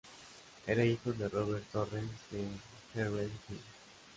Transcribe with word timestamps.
Era 0.65 0.83
hijo 0.83 1.13
de 1.13 1.29
Robert 1.29 1.63
Torrens 1.71 2.09
de 2.31 2.41
Hervey 2.99 3.29
Hill. 3.49 3.59